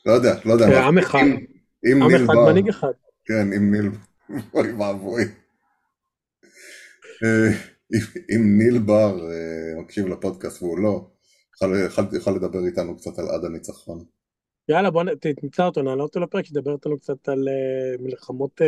[0.06, 0.84] לא יודע, לא יודע.
[0.84, 1.20] עם אחד,
[1.86, 2.92] עם ניל אחד, מנהיג אחד.
[3.26, 3.90] כן, עם ניל,
[4.54, 5.24] אוי ואבוי.
[7.24, 7.52] אה,
[8.36, 11.08] אם ניל בר אה, מקשיב לפודקאסט והוא לא,
[12.14, 14.04] יכול לדבר איתנו קצת על עד הניצחון.
[14.70, 15.04] יאללה בוא
[15.44, 18.62] נמצא אותו, נעלה אותו לפרק, שידבר איתנו קצת על uh, מלחמות,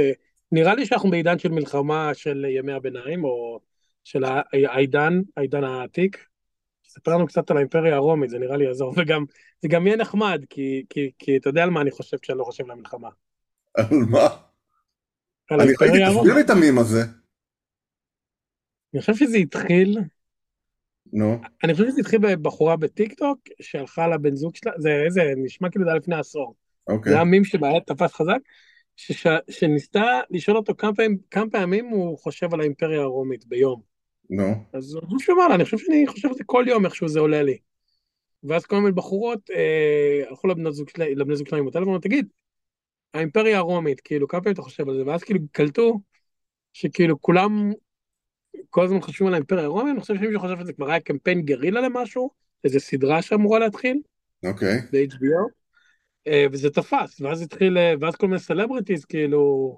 [0.51, 3.59] נראה לי שאנחנו בעידן של מלחמה של ימי הביניים, או
[4.03, 4.23] של
[4.69, 6.25] העידן, העידן העתיק.
[6.87, 9.25] ספר לנו קצת על האימפריה הרומית, זה נראה לי יעזור, וגם,
[9.61, 12.43] זה גם יהיה נחמד, כי, כי, כי אתה יודע על מה אני חושב כשאני לא
[12.43, 13.09] חושב על המלחמה.
[13.77, 14.27] על מה?
[15.49, 17.01] על אני ראיתי, תסביר לי את המים הזה.
[18.93, 19.99] אני חושב שזה התחיל,
[21.13, 21.41] נו.
[21.63, 25.85] אני חושב שזה התחיל בבחורה בטיק טוק שהלכה לבן זוג שלה, זה איזה, נשמע כאילו
[25.85, 26.55] זה היה לפני עשור.
[26.87, 27.09] אוקיי.
[27.09, 28.37] זה היה מים שבעיית תפס חזק,
[28.95, 33.81] שש, שניסתה לשאול אותו כמה פעמים, כמה פעמים הוא חושב על האימפריה הרומית ביום.
[34.29, 34.53] נו.
[34.73, 37.43] אז הוא אמר לה, אני חושב שאני חושב על זה כל יום איכשהו זה עולה
[37.43, 37.57] לי.
[38.43, 40.71] ואז כל מיני בחורות אה, הלכו לבני
[41.35, 42.27] זוג שלהם בטלפון, תגיד,
[43.13, 45.05] האימפריה הרומית, כאילו, כמה פעמים אתה חושב על זה?
[45.05, 45.99] ואז כאילו קלטו
[46.73, 47.71] שכאילו כולם
[48.69, 51.81] כל הזמן חושבים על האימפריה הרומית, אני חושב שמישהו חושב שזה כבר היה קמפיין גרילה
[51.81, 52.29] למשהו,
[52.63, 54.01] איזה סדרה שאמורה להתחיל.
[54.45, 54.77] אוקיי.
[54.91, 55.64] ב-HBO.
[56.27, 59.75] אה, וזה תפס, ואז התחיל, אה, ואז כל מיני סלבריטיז, כאילו,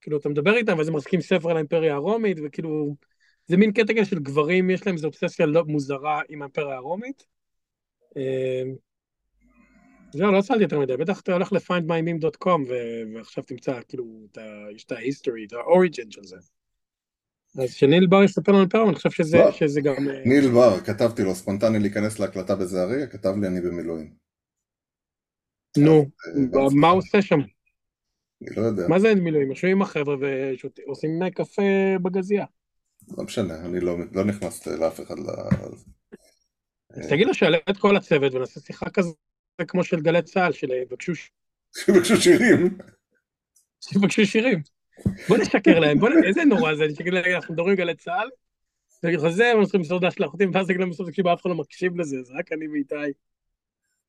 [0.00, 2.96] כאילו, אתה מדבר איתם, ואז הם מחזיקים ספר על האימפריה הרומית, וכאילו,
[3.46, 7.26] זה מין קטע של גברים, יש להם איזו אובססיה לא מוזרה עם האימפריה הרומית.
[8.16, 8.62] אה,
[10.12, 12.60] זהו, לא שאלתי יותר מדי, בטח אתה הולך ל-findmymeme.com
[13.14, 14.26] ועכשיו תמצא, כאילו,
[14.74, 16.36] יש את ה-history, את ה-origin של זה.
[17.62, 19.52] אז שניל בר יספר לנו פעם, אני חושב שזה, לא.
[19.52, 19.94] שזה גם...
[20.24, 24.25] ניל בר, כתבתי לו, ספונטני להיכנס להקלטה בזעריה, כתב לי אני במילואים.
[25.78, 26.06] נו,
[26.56, 27.38] אה, מה הוא עושה שם?
[28.42, 28.88] אני לא יודע.
[28.88, 29.50] מה זה אין מילואים?
[29.50, 31.62] יושבים עם החבר'ה ועושים קפה
[32.02, 32.44] בגזייה.
[33.18, 35.30] לא משנה, אני לא, לא נכנס לאף אחד ל...
[36.90, 39.12] אז תגיד לו שיעלה את כל הצוות ונעשה שיחה כזה
[39.68, 41.12] כמו של גלי צה"ל, של יבקשו...
[41.76, 42.78] שיבקשו שירים.
[43.80, 44.62] שיבקשו שירים.
[45.28, 46.24] בוא נשקר להם, בוא נ...
[46.24, 48.28] איזה נורא זה, נשקר להם, אנחנו מדברים גלי צה"ל,
[49.02, 51.56] ואני זה, הם צריכים למסור דש לאחותים, ואז יגיד להם בסוף, תקשיב, אף אחד לא
[51.56, 52.94] מקשיב לזה, זה רק אני ואיתי.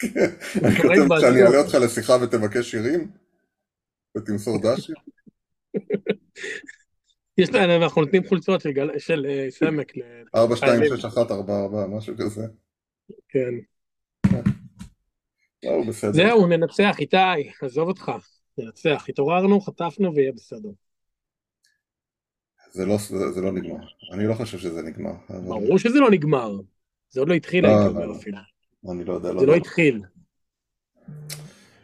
[0.03, 3.11] אני כותב שאני אעלה אותך לשיחה ותבקש שירים?
[4.17, 4.91] ותמסור דש?
[7.37, 8.61] יש להם, אנחנו נותנים חולצות
[8.97, 9.91] של אה, סמק.
[10.35, 12.47] 4, 2, 6, 1, 4, 4, משהו כזה.
[13.29, 13.53] כן.
[15.65, 18.11] אה, זהו, ננצח, איתי, עזוב אותך.
[18.57, 20.69] ננצח, התעוררנו, חטפנו ויהיה בסדר.
[22.71, 25.13] זה לא, זה, זה לא נגמר, אני לא חושב שזה נגמר.
[25.29, 25.77] ברור אבל...
[25.77, 26.51] שזה לא נגמר,
[27.09, 28.37] זה עוד לא התחיל, לא, הייתי אומר אפילו.
[28.91, 29.29] אני לא יודע.
[29.29, 30.01] זה לא, לא התחיל.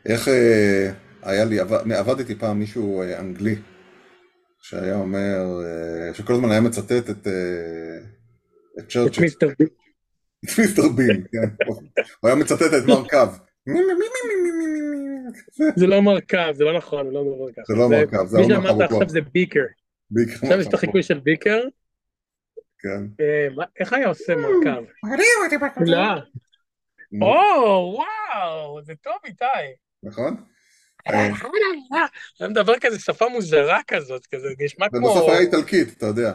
[0.05, 0.91] איך אה,
[1.23, 3.55] היה לי, עבד, עבדתי פעם מישהו אה, אנגלי,
[4.61, 7.97] שהיה אומר, אה, שכל הזמן היה מצטט את, אה,
[8.79, 9.07] את צ'רצ'יל.
[9.07, 9.67] את מיסטר בין.
[10.45, 11.65] את מיסטר בין, כן.
[12.19, 13.27] הוא היה מצטט את מרקב.
[15.75, 17.61] זה לא מרכב, זה לא נכון, זה לא מרכב.
[17.67, 19.59] זה לא מרכב, זה מי שאמרת עכשיו זה ביקר.
[20.41, 21.61] עכשיו יש את החיקוי של ביקר.
[22.79, 23.23] כן.
[23.79, 24.83] איך היה עושה מרכב?
[25.85, 25.97] לא.
[27.21, 29.45] או, וואו, זה טוב איתי.
[30.03, 30.43] נכון?
[31.07, 35.07] אני מדבר כזה שפה מוזרה כזאת, כזה נשמע כמו...
[35.07, 36.33] ובסוף היה איטלקית, אתה יודע.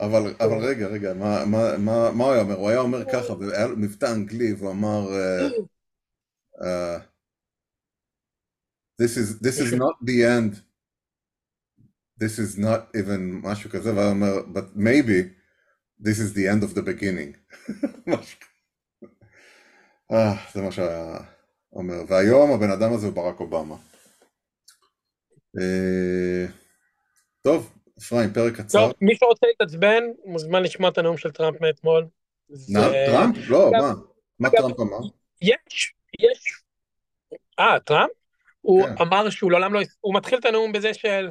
[0.00, 2.54] אבל, אבל רגע, רגע, מה, מה, מה, מה הוא היה אומר?
[2.54, 5.08] הוא היה אומר ככה, והיה לו מבטא אנגלי, והוא אמר...
[6.60, 7.00] Uh,
[8.98, 10.60] this is this is not the end.
[12.18, 15.30] This is not even משהו כזה, והוא אומר, but maybe
[15.98, 17.36] this is the end of the beginning.
[20.12, 21.16] אה, זה מה שהיה
[21.72, 21.94] אומר.
[22.08, 23.76] והיום הבן אדם הזה הוא ברק אובמה.
[25.58, 26.46] אה,
[27.42, 28.78] טוב, אפרים, פרק קצר.
[28.78, 32.06] טוב, מי שרוצה להתעצבן, מוזמן לשמוע את הנאום של טראמפ מאתמול.
[33.06, 33.36] טראמפ?
[33.48, 33.92] לא, מה?
[34.38, 34.98] מה טראמפ אמר?
[35.42, 36.62] יש, יש.
[37.58, 38.10] אה, טראמפ?
[38.60, 38.94] הוא כן.
[39.02, 39.80] אמר שהוא לעולם לא...
[40.00, 41.30] הוא מתחיל את הנאום בזה של...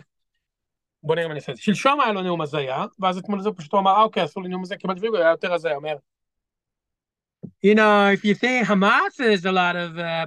[1.04, 1.64] בוא נראה מה אני אעשה את זה.
[1.64, 4.50] שלשום היה לו נאום הזיה, ואז אתמול זה פשוט הוא אמר, אה, אוקיי, עשו לי
[4.50, 5.96] נאום הזיה, כמעט ויגו היה יותר הזיה, אומר,
[7.62, 10.26] You know, if you think Hamas, is a lot of uh,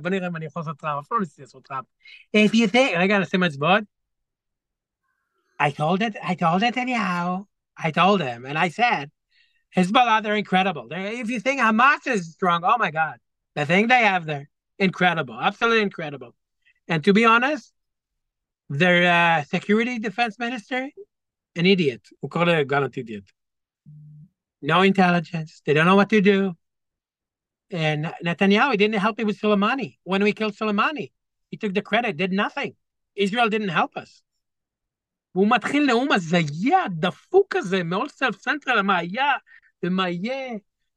[2.33, 3.85] if you think I gotta say much, but
[5.59, 7.46] I told it, I told it anyhow.
[7.77, 9.11] I told him, and I said,
[9.77, 10.88] Hezbollah, they're incredible.
[10.88, 13.16] They're, if you think Hamas is strong, oh my God,
[13.55, 16.35] the thing they have there, incredible, absolutely incredible.
[16.88, 17.72] And to be honest,
[18.68, 20.90] their uh, security defense minister,
[21.57, 22.03] an idiot.
[22.20, 23.25] We call it a idiot.
[24.61, 25.62] No intelligence.
[25.64, 26.55] They don't know what to do.
[27.72, 29.96] And Netanyahu didn't help me with Soleimani.
[30.04, 31.11] When we killed Soleimani,
[31.50, 32.74] he took the credit, did nothing.
[33.16, 34.22] Israel didn't help us.
[35.35, 39.32] והוא מתחיל נאום הזיה, דפוק כזה, מאוד self-centered, מה היה
[39.82, 40.52] ומה יהיה,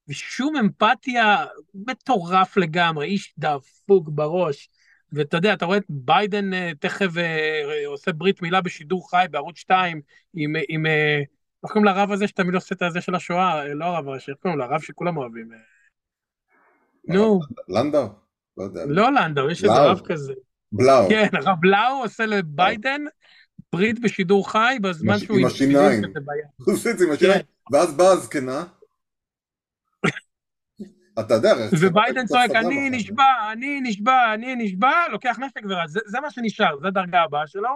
[0.07, 4.69] ושום אמפתיה, מטורף לגמרי, איש דפוק בראש.
[5.11, 9.57] ואתה יודע, אתה רואה את ביידן אה, תכף אה, עושה ברית מילה בשידור חי בערוץ
[9.57, 10.01] 2
[10.33, 10.85] עם,
[11.63, 13.73] איך קוראים לרב הזה שתמיד עושה את הזה של השואה?
[13.73, 15.74] לא הרב הראשי, איך קוראים לרב שכולם אוהבים?
[17.07, 17.39] נו.
[17.69, 18.07] לנדאו?
[18.57, 18.81] לא יודע.
[18.87, 20.33] לא לנדאו, יש איזה רב כזה.
[20.71, 21.09] בלאו.
[21.09, 23.01] כן, הרב בלאו עושה לביידן
[23.73, 25.37] ברית בשידור חי בזמן שהוא...
[25.37, 26.03] עם השיניים.
[26.55, 27.41] הוא עושה את זה עם השיניים,
[27.71, 28.63] ואז באה הזקנה.
[31.19, 36.31] אתה יודע, וביידן צועק, אני נשבע, אני נשבע, אני נשבע, לוקח נשק ורץ, זה, מה
[36.31, 37.69] שנשאר, זה הדרגה הבאה שלו.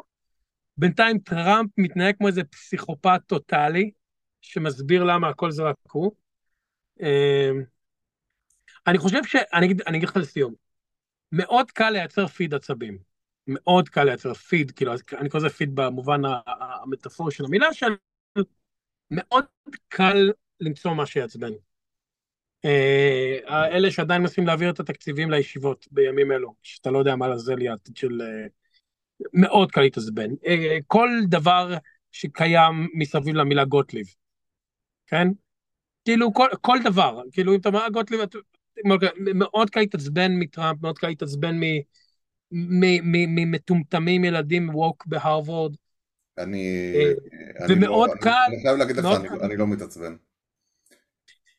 [0.78, 3.92] בינתיים טראמפ מתנהג כמו איזה פסיכופת טוטאלי,
[4.42, 6.12] שמסביר למה הכל זה רק הוא.
[8.90, 9.36] אני חושב ש...
[9.54, 10.54] אני אגיד לך לסיום,
[11.32, 12.98] מאוד קל לייצר פיד עצבים.
[13.48, 17.96] מאוד קל לייצר פיד, כאילו, אני קורא לזה פיד במובן המטאפורי של המילה, של
[19.12, 19.46] מאוד
[19.88, 21.52] קל למצוא מה שיעצבן.
[22.66, 27.56] אה, אלה שעדיין מנסים להעביר את התקציבים לישיבות בימים אלו, שאתה לא יודע מה לזה
[27.56, 28.22] לי העתיד של...
[28.22, 28.48] אה,
[29.34, 30.30] מאוד קל להתעצבן.
[30.46, 31.74] אה, כל דבר
[32.12, 34.08] שקיים מסביב למילה גוטליב,
[35.08, 35.28] כן?
[36.06, 38.20] כאילו כל, כל דבר, כאילו אם אתה אומר גוטליב,
[39.36, 41.60] מאוד קל להתעצבן מטראמפ, מאוד קל להתעצבן
[42.52, 45.76] ממטומטמים ילדים woke בהרווארד.
[46.38, 46.94] אני...
[47.70, 48.46] ומאוד לא, קל...
[48.48, 49.06] אני חייב להגיד לך,
[49.42, 50.16] אני, לא מתעצבן.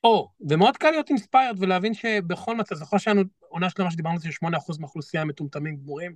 [0.05, 4.33] או, ומאוד קל להיות inspired ולהבין שבכל מצב, זוכר שהיה עונה שלמה שדיברנו על זה
[4.33, 6.15] ש-8% מהאוכלוסייה מטומטמים גמורים?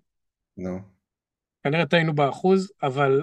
[0.57, 0.79] נו.
[1.65, 3.23] כנראה טעינו באחוז, אבל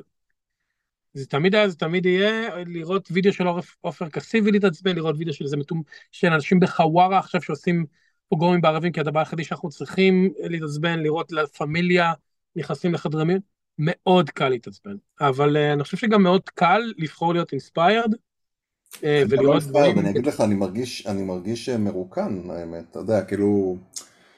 [1.13, 3.43] זה תמיד היה, זה תמיד יהיה לראות וידאו של
[3.81, 5.81] עופר כסיף ולהתעצבן, לראות וידאו של איזה מטומ...
[6.11, 7.85] של אנשים בחווארה עכשיו שעושים
[8.29, 12.13] פוגרומים בערבים, כי הדבר היחידי שאנחנו צריכים להתעצבן, לראות לה פמיליה
[12.55, 13.39] נכנסים לחדרי מין,
[13.77, 14.95] מאוד קל להתעצבן.
[15.21, 18.13] אבל אה, אני חושב שגם מאוד קל לבחור להיות inspired.
[19.03, 19.99] אה, ולראות דברים...
[19.99, 23.77] אני אגיד לך, אני מרגיש, אני מרגיש מרוקן, האמת, אתה יודע, כאילו...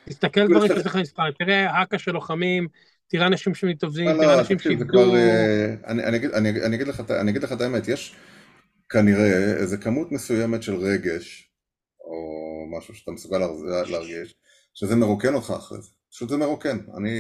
[0.05, 2.67] תסתכל דברים שיש לך אינספיירד, תראה האקה של לוחמים,
[3.07, 5.15] תראה אנשים שמתאבדים, לא, תראה לא, אנשים שאיבדו...
[5.15, 6.75] אה, אני
[7.29, 8.15] אגיד לך את האמת, יש
[8.89, 11.51] כנראה איזה כמות מסוימת של רגש,
[11.99, 13.37] או משהו שאתה מסוגל
[13.89, 14.35] להרגיש,
[14.73, 15.89] שזה מרוקן אותך אחרי זה.
[16.11, 17.17] פשוט זה מרוקן, אני...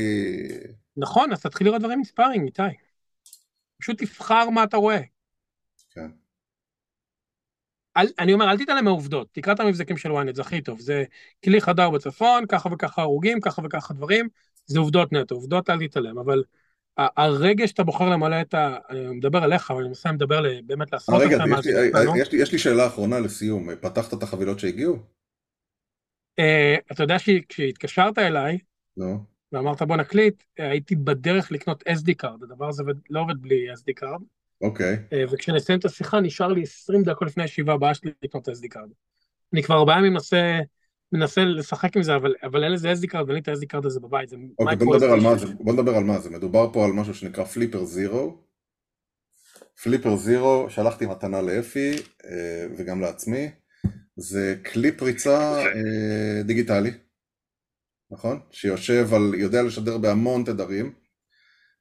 [0.97, 2.61] נכון, אז תתחיל לראות דברים מספרים, איתי.
[3.81, 5.01] פשוט תבחר מה אתה רואה.
[5.91, 6.07] כן.
[7.97, 10.79] אל, אני אומר, אל תתעלם מהעובדות, תקרא את המבזקים של ynet, זה הכי טוב.
[10.79, 11.03] זה
[11.43, 14.29] כלי חדר בצפון, ככה וככה הרוגים, ככה וככה דברים,
[14.65, 16.43] זה עובדות נטו, עובדות אל תתעלם, אבל
[16.97, 18.77] הרגע שאתה בוחר למלא את ה...
[18.89, 21.37] אני מדבר עליך, אבל אני מנסה לדבר באמת לעשות רגע,
[22.15, 24.97] יש, לי, יש, לי, שאלה אחרונה לסיום, פתחת את החבילות שהגיעו?
[26.39, 26.43] אה,
[26.91, 28.57] אתה יודע שכשהתקשרת אליי,
[28.99, 29.03] נו.
[29.51, 34.21] ואמרת בוא נקליט, הייתי בדרך לקנות SD card, הדבר הזה לא עובד בלי SD card.
[34.61, 34.97] אוקיי.
[35.13, 38.89] אה, וכשנסיים את השיחה נשאר לי 20 דקות לפני הישיבה הבאה שלי לקנות SD card.
[39.53, 40.59] אני כבר ארבעה ימים מנסה,
[41.13, 44.29] מנסה לשחק עם זה, אבל, אבל אין לזה card ואין לי את card הזה בבית.
[44.29, 46.29] זה אוקיי, בוא נדבר, על מה זה, בוא נדבר על מה זה.
[46.29, 48.43] מדובר פה על משהו שנקרא Flipper Zero.
[49.83, 51.91] Flipper Zero, שלחתי מתנה לאפי
[52.25, 53.49] אה, וגם לעצמי.
[54.15, 56.91] זה כלי פריצה אה, דיגיטלי,
[58.11, 58.39] נכון?
[58.51, 60.93] שיושב על, יודע לשדר בהמון תדרים,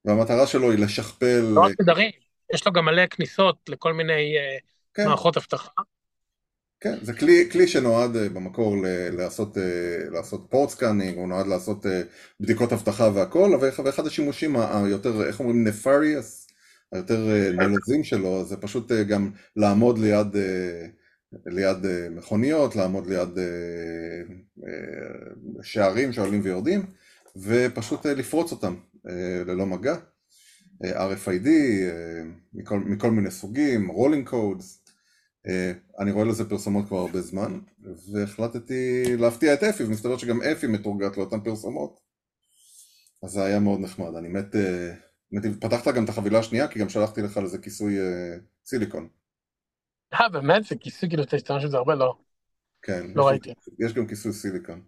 [0.05, 1.41] והמטרה שלו היא לשכפל...
[1.41, 2.11] לא תדרים,
[2.55, 4.59] יש לו גם מלא כניסות לכל מיני אה,
[4.95, 5.07] כן.
[5.07, 5.71] מערכות אבטחה.
[6.83, 9.63] כן, זה כלי, כלי שנועד אה, במקור ל- לעשות, אה,
[10.11, 11.87] לעשות port scanning, הוא נועד לעשות
[12.41, 13.51] בדיקות אבטחה והכל,
[13.85, 16.47] ואחד השימושים היותר, איך אומרים, nefarious,
[16.93, 20.37] היותר נלזים שלו, זה פשוט גם לעמוד ליד,
[21.47, 21.79] ליד
[22.11, 23.29] מכוניות, לעמוד ליד
[25.63, 26.87] שערים שעולים ויורדים,
[27.37, 28.75] ופשוט לפרוץ אותם
[29.47, 29.97] ללא מגע.
[30.85, 32.23] RFID, אה,
[32.55, 34.82] מכל, מכל מיני סוגים, רולינג קודס, אה,
[35.99, 37.61] אני רואה לזה פרסומות כבר הרבה זמן,
[38.13, 42.01] והחלטתי להפתיע את אפי, ומסתבר שגם אפי מתורגת לאותן פרסומות,
[43.23, 44.95] אז זה היה מאוד נחמד, אני מת, אה,
[45.33, 47.97] מת, פתחת גם את החבילה השנייה, כי גם שלחתי לך לזה כיסוי
[48.67, 49.09] סיליקון.
[50.15, 50.65] אה, באמת?
[50.65, 51.95] זה כיסוי כאילו אתה השתמש בזה הרבה?
[51.95, 52.15] לא.
[52.83, 53.07] כן.
[53.15, 53.55] לא ראיתי.
[53.79, 54.83] יש גם כיסוי סיליקון.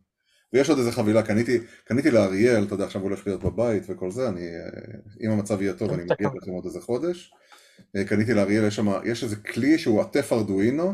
[0.53, 4.11] ויש עוד איזה חבילה, קניתי, קניתי לאריאל, אתה יודע, עכשיו הוא הולך להיות בבית וכל
[4.11, 7.33] זה, אני, אה, אם המצב יהיה טוב, אני מגיע לכם עוד איזה חודש.
[7.97, 10.93] אה, קניתי לאריאל, יש שם, יש איזה כלי שהוא עטף ארדואינו,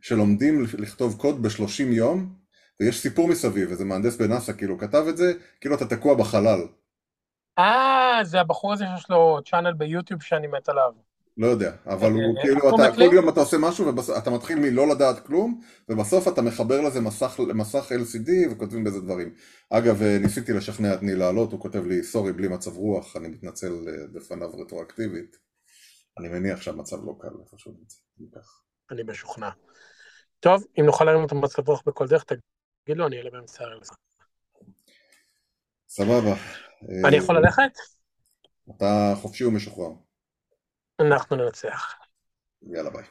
[0.00, 2.34] שלומדים לכתוב קוד ב-30 יום,
[2.80, 6.60] ויש סיפור מסביב, איזה מהנדס בנאסא כאילו כתב את זה, כאילו אתה תקוע בחלל.
[7.58, 10.92] אה, זה הבחור הזה שיש לו צ'אנל ביוטיוב שאני מת עליו.
[11.36, 14.58] לא יודע, אבל הוא אה, כאילו, איך אתה כל יום אתה עושה משהו ואתה מתחיל
[14.58, 19.34] מלא לדעת כלום, ובסוף אתה מחבר לזה מסך, מסך LCD וכותבים בזה דברים.
[19.70, 23.28] אגב, אה, ניסיתי לשכנע את ניל לעלות, הוא כותב לי, סורי, בלי מצב רוח, אני
[23.28, 25.36] מתנצל אה, בפניו רטרואקטיבית.
[26.18, 27.96] אני מניח שהמצב לא קל, את זה.
[28.34, 28.62] כך.
[28.90, 29.50] אני משוכנע.
[30.40, 33.82] טוב, אם נוכל להרים אותו במצב רוח בכל דרך, תגיד לו, אני אעלה באמצע הערב.
[35.88, 36.34] סבבה.
[37.06, 37.78] אני אה, יכול ללכת?
[38.76, 39.90] אתה חופשי ומשוחרר.
[41.00, 41.94] אנחנו ננצח.
[42.62, 43.04] יאללה ביי.